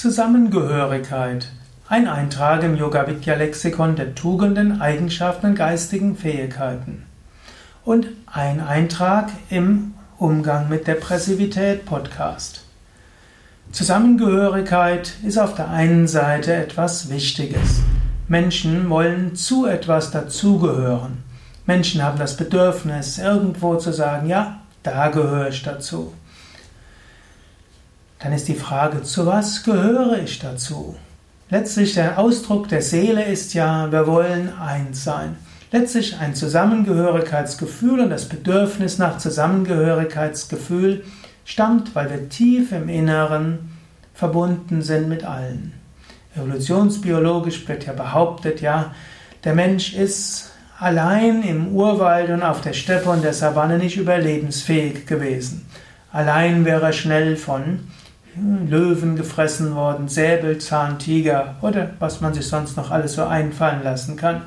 [0.00, 1.48] Zusammengehörigkeit.
[1.86, 7.04] Ein Eintrag im Yoga Vidya Lexikon der Tugenden, Eigenschaften und geistigen Fähigkeiten.
[7.84, 12.64] Und ein Eintrag im Umgang mit Depressivität Podcast.
[13.72, 17.82] Zusammengehörigkeit ist auf der einen Seite etwas Wichtiges.
[18.26, 21.24] Menschen wollen zu etwas dazugehören.
[21.66, 26.14] Menschen haben das Bedürfnis, irgendwo zu sagen, ja, da gehöre ich dazu.
[28.22, 30.94] Dann ist die Frage, zu was gehöre ich dazu?
[31.48, 35.36] Letztlich der Ausdruck der Seele ist ja, wir wollen eins sein.
[35.72, 41.04] Letztlich ein Zusammengehörigkeitsgefühl und das Bedürfnis nach Zusammengehörigkeitsgefühl
[41.44, 43.70] stammt, weil wir tief im Inneren
[44.12, 45.72] verbunden sind mit allen.
[46.36, 48.94] Evolutionsbiologisch wird ja behauptet, ja,
[49.44, 55.06] der Mensch ist allein im Urwald und auf der Steppe und der Savanne nicht überlebensfähig
[55.06, 55.66] gewesen.
[56.12, 57.80] Allein wäre er schnell von
[58.36, 64.42] Löwen gefressen worden, Säbelzahntiger oder was man sich sonst noch alles so einfallen lassen kann.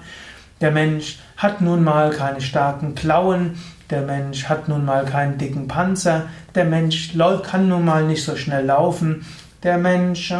[0.62, 3.58] Der Mensch hat nun mal keine starken Klauen,
[3.90, 6.24] der Mensch hat nun mal keinen dicken Panzer,
[6.56, 9.26] der Mensch kann nun mal nicht so schnell laufen,
[9.64, 10.34] der Mensch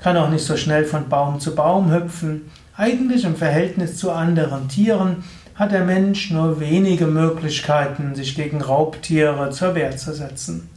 [0.00, 2.50] kann auch nicht so schnell von Baum zu Baum hüpfen.
[2.76, 9.50] Eigentlich im Verhältnis zu anderen Tieren hat der Mensch nur wenige Möglichkeiten, sich gegen Raubtiere
[9.50, 10.68] zur Wehr zu setzen.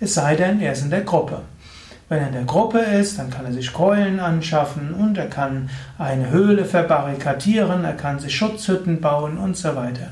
[0.00, 1.42] Es sei denn, er ist in der Gruppe.
[2.08, 5.70] Wenn er in der Gruppe ist, dann kann er sich Keulen anschaffen und er kann
[5.98, 10.10] eine Höhle verbarrikadieren, er kann sich Schutzhütten bauen und so weiter.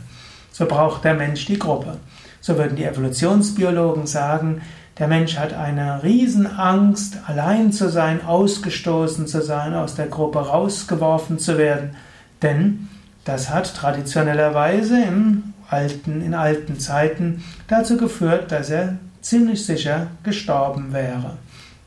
[0.53, 1.99] So braucht der Mensch die Gruppe.
[2.41, 4.63] So würden die Evolutionsbiologen sagen,
[4.99, 11.39] der Mensch hat eine Riesenangst, allein zu sein, ausgestoßen zu sein, aus der Gruppe rausgeworfen
[11.39, 11.97] zu werden,
[12.43, 12.89] denn
[13.25, 20.93] das hat traditionellerweise im alten, in alten Zeiten dazu geführt, dass er ziemlich sicher gestorben
[20.93, 21.37] wäre.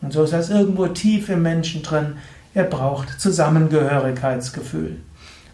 [0.05, 2.17] Und so ist das irgendwo tief im Menschen drin.
[2.53, 4.97] Er braucht Zusammengehörigkeitsgefühl.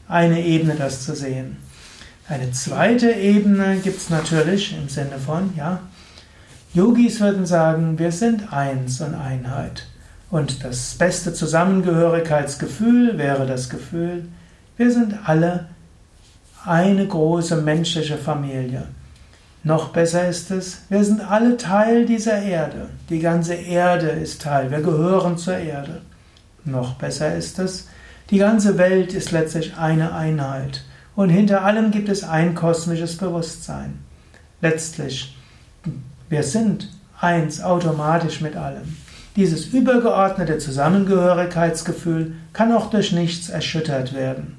[0.09, 1.55] Eine Ebene, das zu sehen.
[2.27, 5.79] Eine zweite Ebene gibt es natürlich im Sinne von, ja,
[6.73, 9.87] Yogis würden sagen, wir sind eins und Einheit.
[10.29, 14.27] Und das beste Zusammengehörigkeitsgefühl wäre das Gefühl,
[14.75, 15.67] wir sind alle
[16.65, 18.83] eine große menschliche Familie.
[19.63, 22.87] Noch besser ist es, wir sind alle Teil dieser Erde.
[23.09, 26.01] Die ganze Erde ist Teil, wir gehören zur Erde.
[26.65, 27.87] Noch besser ist es,
[28.31, 30.83] die ganze Welt ist letztlich eine Einheit
[31.15, 33.99] und hinter allem gibt es ein kosmisches Bewusstsein.
[34.61, 35.37] Letztlich,
[36.29, 36.89] wir sind
[37.19, 38.97] eins automatisch mit allem.
[39.35, 44.57] Dieses übergeordnete Zusammengehörigkeitsgefühl kann auch durch nichts erschüttert werden.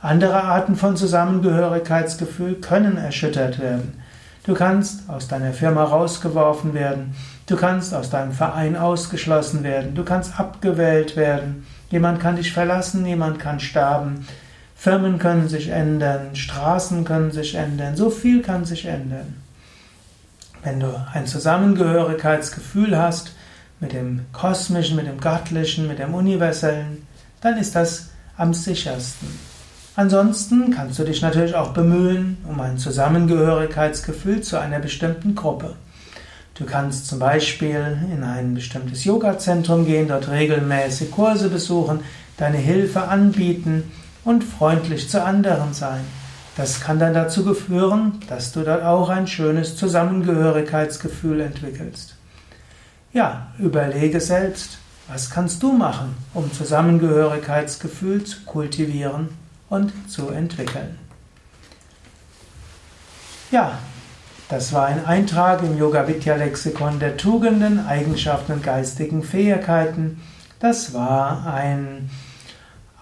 [0.00, 4.00] Andere Arten von Zusammengehörigkeitsgefühl können erschüttert werden.
[4.48, 7.14] Du kannst aus deiner Firma rausgeworfen werden.
[7.44, 9.94] Du kannst aus deinem Verein ausgeschlossen werden.
[9.94, 11.66] Du kannst abgewählt werden.
[11.90, 14.26] Jemand kann dich verlassen, jemand kann sterben.
[14.74, 19.36] Firmen können sich ändern, Straßen können sich ändern, so viel kann sich ändern.
[20.62, 23.32] Wenn du ein Zusammengehörigkeitsgefühl hast
[23.80, 27.06] mit dem Kosmischen, mit dem Göttlichen, mit dem Universellen,
[27.42, 28.08] dann ist das
[28.38, 29.28] am sichersten.
[29.98, 35.74] Ansonsten kannst du dich natürlich auch bemühen um ein Zusammengehörigkeitsgefühl zu einer bestimmten Gruppe.
[36.54, 42.04] Du kannst zum Beispiel in ein bestimmtes Yoga-Zentrum gehen, dort regelmäßig Kurse besuchen,
[42.36, 43.90] deine Hilfe anbieten
[44.22, 46.02] und freundlich zu anderen sein.
[46.56, 52.14] Das kann dann dazu führen, dass du dort auch ein schönes Zusammengehörigkeitsgefühl entwickelst.
[53.12, 60.98] Ja, überlege selbst, was kannst du machen, um Zusammengehörigkeitsgefühl zu kultivieren und zu entwickeln.
[63.50, 63.78] Ja,
[64.48, 70.22] das war ein Eintrag im Yoga Vidya Lexikon der Tugenden, Eigenschaften und geistigen Fähigkeiten.
[70.58, 72.10] Das war ein,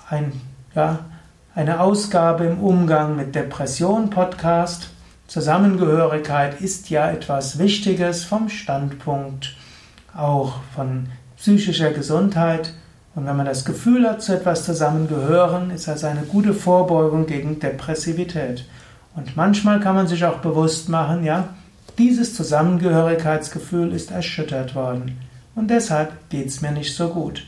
[0.08, 0.32] ein,
[0.74, 1.00] ja,
[1.54, 4.90] eine Ausgabe im Umgang mit Depression Podcast.
[5.26, 9.56] Zusammengehörigkeit ist ja etwas Wichtiges vom Standpunkt
[10.16, 12.72] auch von psychischer Gesundheit.
[13.16, 17.58] Und wenn man das Gefühl hat, zu etwas zusammengehören, ist das eine gute Vorbeugung gegen
[17.58, 18.66] Depressivität.
[19.16, 21.48] Und manchmal kann man sich auch bewusst machen, ja,
[21.96, 25.18] dieses Zusammengehörigkeitsgefühl ist erschüttert worden.
[25.54, 27.46] Und deshalb geht es mir nicht so gut.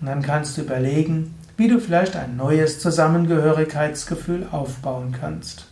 [0.00, 5.69] Und dann kannst du überlegen, wie du vielleicht ein neues Zusammengehörigkeitsgefühl aufbauen kannst.